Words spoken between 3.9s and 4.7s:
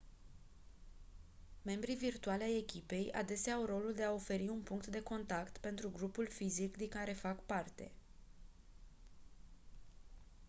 de a oferi un